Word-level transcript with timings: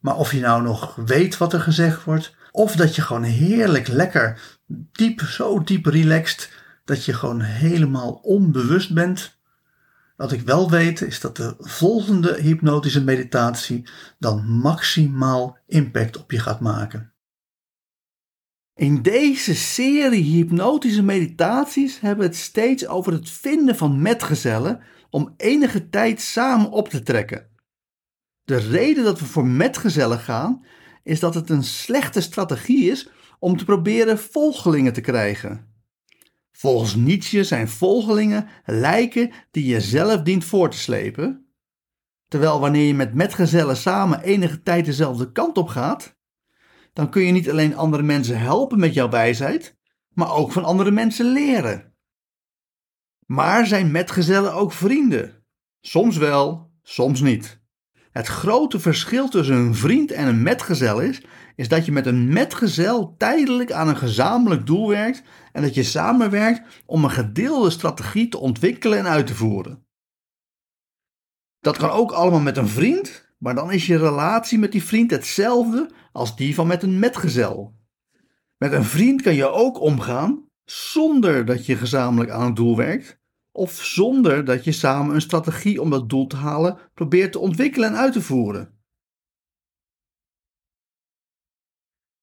Maar 0.00 0.16
of 0.16 0.32
je 0.32 0.40
nou 0.40 0.62
nog 0.62 0.94
weet 0.94 1.36
wat 1.36 1.52
er 1.52 1.60
gezegd 1.60 2.04
wordt, 2.04 2.34
of 2.50 2.76
dat 2.76 2.94
je 2.94 3.02
gewoon 3.02 3.22
heerlijk 3.22 3.88
lekker 3.88 4.40
diep, 4.92 5.20
zo 5.20 5.62
diep 5.62 5.86
relaxed, 5.86 6.50
dat 6.84 7.04
je 7.04 7.12
gewoon 7.12 7.40
helemaal 7.40 8.12
onbewust 8.12 8.94
bent. 8.94 9.38
Wat 10.16 10.32
ik 10.32 10.40
wel 10.40 10.70
weet 10.70 11.00
is 11.00 11.20
dat 11.20 11.36
de 11.36 11.54
volgende 11.58 12.40
hypnotische 12.40 13.04
meditatie 13.04 13.88
dan 14.18 14.44
maximaal 14.44 15.58
impact 15.66 16.16
op 16.16 16.30
je 16.30 16.38
gaat 16.38 16.60
maken. 16.60 17.12
In 18.74 19.02
deze 19.02 19.54
serie 19.54 20.22
hypnotische 20.22 21.02
meditaties 21.02 22.00
hebben 22.00 22.18
we 22.18 22.32
het 22.32 22.40
steeds 22.40 22.86
over 22.86 23.12
het 23.12 23.30
vinden 23.30 23.76
van 23.76 24.02
metgezellen 24.02 24.80
om 25.10 25.34
enige 25.36 25.88
tijd 25.88 26.20
samen 26.20 26.70
op 26.70 26.88
te 26.88 27.02
trekken. 27.02 27.46
De 28.46 28.56
reden 28.56 29.04
dat 29.04 29.20
we 29.20 29.26
voor 29.26 29.46
metgezellen 29.46 30.18
gaan, 30.18 30.64
is 31.02 31.20
dat 31.20 31.34
het 31.34 31.50
een 31.50 31.64
slechte 31.64 32.20
strategie 32.20 32.90
is 32.90 33.08
om 33.38 33.56
te 33.56 33.64
proberen 33.64 34.18
volgelingen 34.18 34.92
te 34.92 35.00
krijgen. 35.00 35.74
Volgens 36.52 36.94
Nietzsche 36.94 37.44
zijn 37.44 37.68
volgelingen 37.68 38.48
lijken 38.64 39.32
die 39.50 39.66
je 39.66 39.80
zelf 39.80 40.22
dient 40.22 40.44
voor 40.44 40.70
te 40.70 40.78
slepen. 40.78 41.46
Terwijl 42.28 42.60
wanneer 42.60 42.86
je 42.86 42.94
met 42.94 43.14
metgezellen 43.14 43.76
samen 43.76 44.20
enige 44.20 44.62
tijd 44.62 44.84
dezelfde 44.84 45.32
kant 45.32 45.58
op 45.58 45.68
gaat, 45.68 46.16
dan 46.92 47.10
kun 47.10 47.22
je 47.22 47.32
niet 47.32 47.50
alleen 47.50 47.76
andere 47.76 48.02
mensen 48.02 48.38
helpen 48.38 48.78
met 48.78 48.94
jouw 48.94 49.08
wijsheid, 49.08 49.76
maar 50.08 50.32
ook 50.32 50.52
van 50.52 50.64
andere 50.64 50.90
mensen 50.90 51.32
leren. 51.32 51.94
Maar 53.26 53.66
zijn 53.66 53.90
metgezellen 53.90 54.54
ook 54.54 54.72
vrienden? 54.72 55.44
Soms 55.80 56.16
wel, 56.16 56.70
soms 56.82 57.20
niet. 57.20 57.64
Het 58.16 58.26
grote 58.26 58.80
verschil 58.80 59.28
tussen 59.28 59.56
een 59.56 59.74
vriend 59.74 60.10
en 60.10 60.26
een 60.28 60.42
metgezel 60.42 61.00
is, 61.00 61.22
is 61.56 61.68
dat 61.68 61.84
je 61.86 61.92
met 61.92 62.06
een 62.06 62.28
metgezel 62.28 63.14
tijdelijk 63.18 63.72
aan 63.72 63.88
een 63.88 63.96
gezamenlijk 63.96 64.66
doel 64.66 64.88
werkt 64.88 65.22
en 65.52 65.62
dat 65.62 65.74
je 65.74 65.82
samenwerkt 65.82 66.82
om 66.86 67.04
een 67.04 67.10
gedeelde 67.10 67.70
strategie 67.70 68.28
te 68.28 68.38
ontwikkelen 68.38 68.98
en 68.98 69.06
uit 69.06 69.26
te 69.26 69.34
voeren. 69.34 69.86
Dat 71.60 71.76
kan 71.76 71.90
ook 71.90 72.12
allemaal 72.12 72.40
met 72.40 72.56
een 72.56 72.68
vriend, 72.68 73.34
maar 73.38 73.54
dan 73.54 73.72
is 73.72 73.86
je 73.86 73.98
relatie 73.98 74.58
met 74.58 74.72
die 74.72 74.84
vriend 74.84 75.10
hetzelfde 75.10 75.90
als 76.12 76.36
die 76.36 76.54
van 76.54 76.66
met 76.66 76.82
een 76.82 76.98
metgezel. 76.98 77.74
Met 78.56 78.72
een 78.72 78.84
vriend 78.84 79.22
kan 79.22 79.34
je 79.34 79.48
ook 79.48 79.80
omgaan 79.80 80.44
zonder 80.64 81.44
dat 81.44 81.66
je 81.66 81.76
gezamenlijk 81.76 82.30
aan 82.30 82.46
het 82.46 82.56
doel 82.56 82.76
werkt, 82.76 83.20
of 83.56 83.84
zonder 83.84 84.44
dat 84.44 84.64
je 84.64 84.72
samen 84.72 85.14
een 85.14 85.20
strategie 85.20 85.80
om 85.80 85.90
dat 85.90 86.08
doel 86.08 86.26
te 86.26 86.36
halen 86.36 86.78
probeert 86.94 87.32
te 87.32 87.38
ontwikkelen 87.38 87.88
en 87.88 87.96
uit 87.96 88.12
te 88.12 88.22
voeren. 88.22 88.74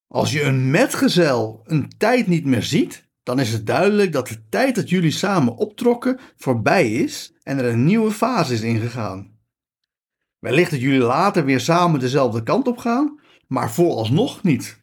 Als 0.07 0.31
je 0.31 0.44
een 0.44 0.71
metgezel 0.71 1.62
een 1.63 1.89
tijd 1.97 2.27
niet 2.27 2.45
meer 2.45 2.63
ziet, 2.63 3.09
dan 3.24 3.39
is 3.39 3.51
het 3.51 3.65
duidelijk 3.65 4.12
dat 4.12 4.27
de 4.27 4.47
tijd 4.50 4.75
dat 4.75 4.89
jullie 4.89 5.12
samen 5.12 5.56
optrokken 5.56 6.19
voorbij 6.35 6.91
is 6.91 7.33
en 7.44 7.57
er 7.57 7.65
een 7.65 7.85
nieuwe 7.85 8.12
fase 8.12 8.53
is 8.53 8.62
ingegaan. 8.62 9.39
Wellicht 10.39 10.71
dat 10.71 10.80
jullie 10.80 11.00
later 11.00 11.45
weer 11.45 11.59
samen 11.59 12.00
dezelfde 12.00 12.44
kant 12.44 12.68
op 12.68 12.77
gaan, 12.77 13.19
maar 13.47 13.71
vooralsnog 13.71 14.44
niet. 14.44 14.81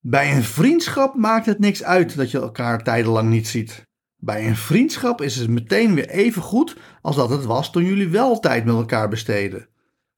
Bij 0.00 0.36
een 0.36 0.42
vriendschap 0.42 1.14
maakt 1.14 1.46
het 1.46 1.58
niks 1.58 1.82
uit 1.84 2.16
dat 2.16 2.30
je 2.30 2.38
elkaar 2.38 2.82
tijdenlang 2.82 3.30
niet 3.30 3.48
ziet. 3.48 3.87
Bij 4.20 4.46
een 4.46 4.56
vriendschap 4.56 5.20
is 5.20 5.36
het 5.36 5.48
meteen 5.48 5.94
weer 5.94 6.08
even 6.08 6.42
goed 6.42 6.76
als 7.02 7.16
dat 7.16 7.30
het 7.30 7.44
was 7.44 7.72
toen 7.72 7.84
jullie 7.84 8.08
wel 8.08 8.40
tijd 8.40 8.64
met 8.64 8.74
elkaar 8.74 9.08
besteden. 9.08 9.68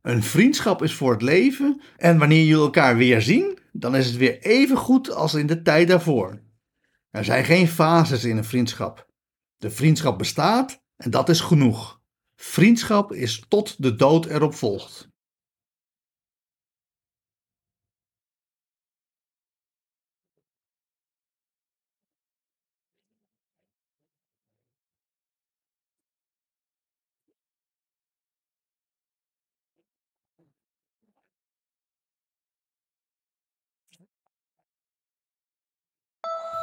Een 0.03 0.23
vriendschap 0.23 0.83
is 0.83 0.95
voor 0.95 1.13
het 1.13 1.23
leven 1.23 1.81
en 1.97 2.19
wanneer 2.19 2.45
jullie 2.45 2.63
elkaar 2.63 2.97
weer 2.97 3.23
zien, 3.23 3.59
dan 3.73 3.97
is 3.97 4.07
het 4.07 4.17
weer 4.17 4.39
even 4.39 4.77
goed 4.77 5.11
als 5.11 5.35
in 5.35 5.47
de 5.47 5.63
tijd 5.63 5.89
daarvoor. 5.89 6.41
Er 7.11 7.25
zijn 7.25 7.45
geen 7.45 7.69
fases 7.69 8.25
in 8.25 8.37
een 8.37 8.45
vriendschap. 8.45 9.07
De 9.57 9.71
vriendschap 9.71 10.19
bestaat 10.19 10.83
en 10.97 11.11
dat 11.11 11.29
is 11.29 11.41
genoeg. 11.41 12.01
Vriendschap 12.37 13.13
is 13.13 13.45
tot 13.49 13.83
de 13.83 13.95
dood 13.95 14.27
erop 14.27 14.55
volgt. 14.55 15.10